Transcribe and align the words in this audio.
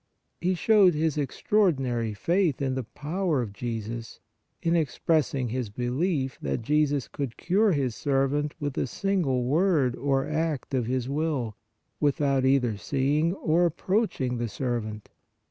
He 0.39 0.55
showed 0.55 0.95
his 0.95 1.15
extraordinary 1.15 2.15
faith 2.15 2.59
in 2.59 2.73
the 2.73 2.83
power 2.85 3.43
of 3.43 3.53
Jesus, 3.53 4.19
in 4.63 4.75
expressing 4.75 5.49
his 5.49 5.69
belief 5.69 6.39
that 6.41 6.63
Jesus 6.63 7.07
could 7.07 7.37
cure 7.37 7.73
his 7.73 7.93
servant 7.93 8.55
with 8.59 8.75
a 8.79 8.87
single 8.87 9.43
word 9.43 9.95
or 9.95 10.25
act 10.27 10.73
of 10.73 10.87
His 10.87 11.07
will, 11.07 11.55
without 11.99 12.45
either 12.45 12.77
seeing 12.77 13.35
or 13.35 13.67
approaching 13.67 14.37
the 14.39 14.49
servant. 14.49 15.09